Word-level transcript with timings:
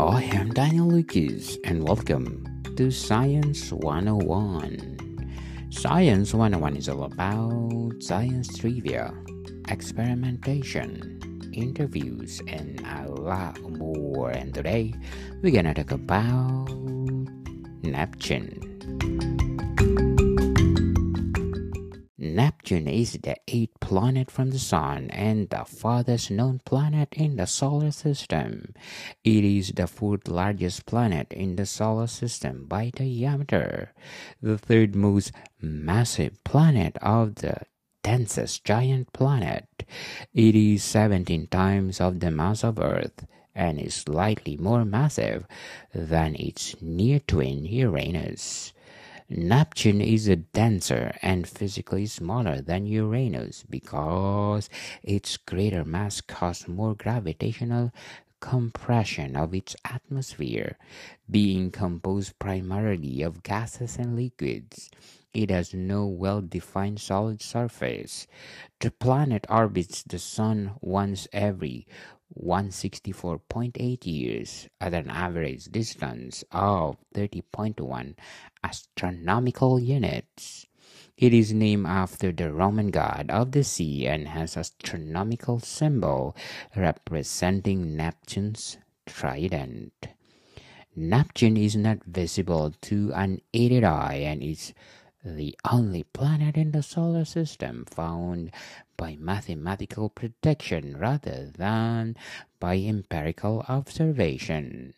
I 0.00 0.22
am 0.32 0.48
Daniel 0.54 0.88
Lucas, 0.88 1.58
and 1.62 1.86
welcome 1.86 2.48
to 2.76 2.90
Science 2.90 3.70
101. 3.70 5.68
Science 5.68 6.32
101 6.32 6.76
is 6.76 6.88
all 6.88 7.04
about 7.04 7.92
science 8.00 8.56
trivia, 8.56 9.12
experimentation, 9.68 11.20
interviews, 11.52 12.40
and 12.48 12.80
a 12.80 13.10
lot 13.10 13.60
more. 13.60 14.30
And 14.30 14.54
today, 14.54 14.94
we're 15.42 15.52
gonna 15.52 15.74
talk 15.74 15.90
about 15.90 16.70
Neptune. 17.82 19.19
Neptune 22.40 22.88
is 22.88 23.18
the 23.22 23.36
eighth 23.48 23.78
planet 23.80 24.30
from 24.30 24.48
the 24.48 24.58
Sun 24.58 25.10
and 25.10 25.50
the 25.50 25.66
farthest 25.66 26.30
known 26.30 26.58
planet 26.64 27.12
in 27.12 27.36
the 27.36 27.46
solar 27.46 27.90
system. 27.90 28.72
It 29.22 29.44
is 29.44 29.72
the 29.72 29.86
fourth 29.86 30.26
largest 30.26 30.86
planet 30.86 31.34
in 31.34 31.56
the 31.56 31.66
solar 31.66 32.06
system 32.06 32.64
by 32.64 32.92
diameter, 32.96 33.92
the 34.40 34.56
third 34.56 34.96
most 34.96 35.32
massive 35.60 36.42
planet 36.42 36.96
of 37.02 37.34
the 37.34 37.58
densest 38.02 38.64
giant 38.64 39.12
planet. 39.12 39.66
It 40.32 40.56
is 40.56 40.82
17 40.82 41.48
times 41.48 42.00
of 42.00 42.20
the 42.20 42.30
mass 42.30 42.64
of 42.64 42.78
Earth 42.78 43.26
and 43.54 43.78
is 43.78 43.96
slightly 43.96 44.56
more 44.56 44.86
massive 44.86 45.46
than 45.92 46.36
its 46.36 46.74
near 46.80 47.18
twin 47.18 47.66
Uranus. 47.66 48.72
Neptune 49.32 50.00
is 50.00 50.26
denser 50.52 51.16
and 51.22 51.46
physically 51.46 52.04
smaller 52.06 52.60
than 52.60 52.84
Uranus 52.84 53.64
because 53.70 54.68
its 55.04 55.36
greater 55.36 55.84
mass 55.84 56.20
causes 56.20 56.66
more 56.66 56.96
gravitational 56.96 57.92
compression 58.40 59.36
of 59.36 59.54
its 59.54 59.76
atmosphere, 59.84 60.76
being 61.30 61.70
composed 61.70 62.40
primarily 62.40 63.22
of 63.22 63.44
gases 63.44 63.96
and 63.98 64.16
liquids. 64.16 64.90
It 65.32 65.50
has 65.50 65.72
no 65.72 66.06
well 66.06 66.40
defined 66.40 67.00
solid 67.00 67.40
surface. 67.40 68.26
The 68.80 68.90
planet 68.90 69.46
orbits 69.48 70.02
the 70.02 70.18
Sun 70.18 70.72
once 70.80 71.28
every 71.32 71.86
164.8 72.38 74.06
years 74.06 74.68
at 74.80 74.94
an 74.94 75.10
average 75.10 75.64
distance 75.66 76.44
of 76.52 76.96
30.1 77.14 78.14
astronomical 78.62 79.80
units. 79.80 80.66
It 81.16 81.34
is 81.34 81.52
named 81.52 81.86
after 81.86 82.32
the 82.32 82.52
Roman 82.52 82.90
god 82.90 83.30
of 83.30 83.52
the 83.52 83.64
sea 83.64 84.06
and 84.06 84.28
has 84.28 84.56
astronomical 84.56 85.60
symbol 85.60 86.34
representing 86.74 87.96
Neptune's 87.96 88.78
trident. 89.06 90.08
Neptune 90.96 91.56
is 91.56 91.76
not 91.76 92.04
visible 92.04 92.72
to 92.82 93.12
an 93.14 93.40
unaided 93.52 93.84
eye 93.84 94.22
and 94.24 94.42
is 94.42 94.72
the 95.24 95.56
only 95.70 96.02
planet 96.02 96.56
in 96.56 96.72
the 96.72 96.82
solar 96.82 97.24
system 97.24 97.84
found 97.84 98.50
by 98.96 99.16
mathematical 99.18 100.08
prediction 100.08 100.96
rather 100.96 101.50
than 101.56 102.16
by 102.58 102.76
empirical 102.76 103.64
observation. 103.68 104.94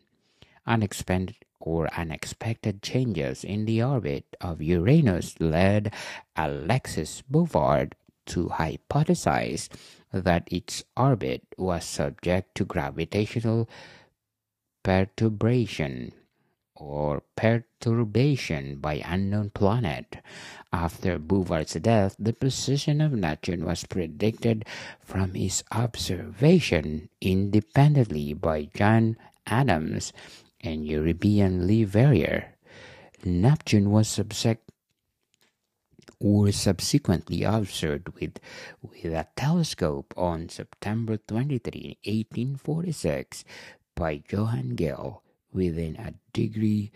Unexpected 0.67 1.37
or 1.59 1.89
unexpected 1.95 2.83
changes 2.83 3.45
in 3.45 3.65
the 3.67 3.83
orbit 3.83 4.25
of 4.41 4.61
Uranus 4.61 5.39
led 5.41 5.93
Alexis 6.37 7.23
Bouvard 7.23 7.95
to 8.27 8.49
hypothesize 8.49 9.69
that 10.13 10.47
its 10.51 10.85
orbit 10.97 11.43
was 11.57 11.85
subject 11.85 12.55
to 12.55 12.65
gravitational 12.65 13.69
perturbation 14.83 16.13
or 16.75 17.23
perturbation 17.37 18.77
by 18.77 19.03
unknown 19.05 19.51
planet. 19.51 20.17
After 20.73 21.19
Bouvard's 21.19 21.75
death, 21.75 22.17
the 22.19 22.33
position 22.33 23.01
of 23.01 23.13
Neptune 23.13 23.65
was 23.65 23.85
predicted 23.85 24.65
from 25.01 25.35
his 25.35 25.63
observation 25.71 27.09
independently 27.21 28.35
by 28.35 28.69
John 28.75 29.17
Adams 29.47 30.13
and 30.61 30.87
European 30.87 31.67
Leverrier. 31.67 32.53
Neptune 33.25 33.91
was 33.91 34.19
or 36.19 36.53
subsequently 36.53 37.43
observed 37.43 38.09
with, 38.21 38.39
with 38.81 39.13
a 39.13 39.27
telescope 39.35 40.15
on 40.17 40.49
September 40.49 41.17
23, 41.17 41.99
1846 42.05 43.45
by 43.97 44.23
Johann 44.31 44.77
Galle 44.77 45.23
within 45.53 45.97
a 45.97 46.15
degree 46.33 46.93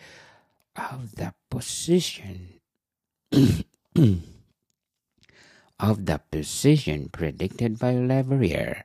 of 0.76 1.16
the 1.16 1.34
position 1.50 2.60
of 5.78 6.06
the 6.06 6.18
position 6.30 7.10
predicted 7.10 7.78
by 7.78 7.92
Leverrier. 7.94 8.82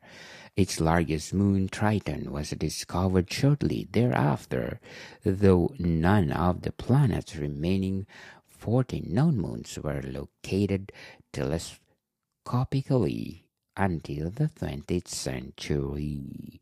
Its 0.56 0.80
largest 0.82 1.34
moon, 1.34 1.70
Triton, 1.70 2.32
was 2.32 2.50
discovered 2.52 3.32
shortly 3.32 3.88
thereafter, 3.92 4.80
though 5.24 5.74
none 5.80 6.32
of 6.32 6.62
the 6.64 6.74
planet's 6.74 7.38
remaining 7.38 8.06
14 8.50 9.06
known 9.08 9.38
moons 9.38 9.80
were 9.82 10.02
located 10.04 10.92
telescopically 11.34 13.46
until 13.78 14.30
the 14.30 14.50
20th 14.60 15.08
century. 15.08 16.60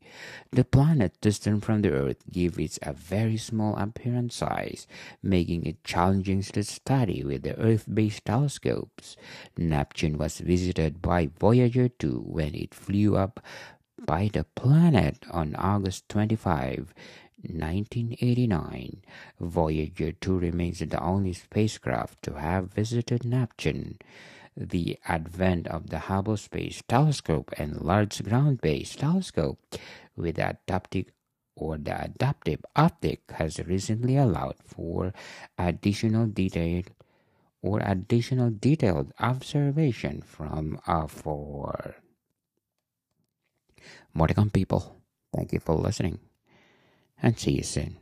The 0.52 0.64
planet 0.64 1.20
distant 1.20 1.64
from 1.64 1.82
the 1.82 1.90
Earth 1.90 2.22
gives 2.30 2.58
it 2.58 2.78
a 2.82 2.92
very 2.92 3.36
small 3.36 3.76
apparent 3.76 4.32
size, 4.32 4.86
making 5.22 5.66
it 5.66 5.84
challenging 5.84 6.42
to 6.42 6.64
study 6.64 7.24
with 7.24 7.42
the 7.42 7.58
Earth-based 7.58 8.24
telescopes. 8.24 9.16
Neptune 9.56 10.18
was 10.18 10.38
visited 10.38 11.02
by 11.02 11.28
Voyager 11.38 11.88
2 11.88 12.20
when 12.26 12.54
it 12.54 12.74
flew 12.74 13.16
up 13.16 13.40
by 13.98 14.30
the 14.32 14.44
planet 14.44 15.24
on 15.30 15.54
August 15.56 16.08
25, 16.08 16.94
1989. 17.42 19.02
Voyager 19.40 20.12
2 20.12 20.38
remains 20.38 20.78
the 20.80 21.02
only 21.02 21.32
spacecraft 21.32 22.22
to 22.22 22.34
have 22.34 22.72
visited 22.72 23.24
Neptune. 23.24 23.98
The 24.56 24.98
advent 25.06 25.68
of 25.68 25.90
the 25.90 26.10
Hubble 26.10 26.36
Space 26.36 26.82
Telescope 26.88 27.50
and 27.56 27.80
Large 27.80 28.22
Ground 28.24 28.60
Based 28.60 28.98
Telescope 28.98 29.58
with 30.16 30.36
the 30.36 30.50
adaptive 30.50 31.06
or 31.56 31.76
the 31.78 32.04
adaptive 32.04 32.64
optic 32.74 33.22
has 33.32 33.58
recently 33.66 34.16
allowed 34.16 34.56
for 34.64 35.12
additional 35.58 36.26
detail 36.26 36.82
or 37.62 37.80
additional 37.80 38.50
detailed 38.50 39.12
observation 39.20 40.22
from 40.22 40.80
afar. 40.86 41.96
More 44.14 44.26
to 44.28 44.46
people. 44.46 44.96
Thank 45.34 45.52
you 45.52 45.60
for 45.60 45.74
listening 45.74 46.18
and 47.22 47.38
see 47.38 47.52
you 47.52 47.62
soon. 47.62 47.98